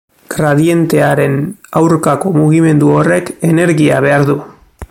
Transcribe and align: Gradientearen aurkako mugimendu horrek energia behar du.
Gradientearen 0.35 1.35
aurkako 1.81 2.33
mugimendu 2.39 2.91
horrek 2.97 3.33
energia 3.53 4.05
behar 4.09 4.31
du. 4.33 4.41